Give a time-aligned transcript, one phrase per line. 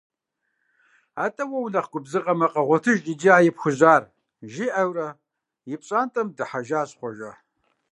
[1.23, 4.03] АтӀэ уэ унэхъ губзыгъэмэ, къэгъуэтыж иджы а епхужьар,-
[4.51, 5.07] жиӀэурэ
[5.73, 7.31] и пщӀантӀэм дыхьэжащ Хъуэжэ.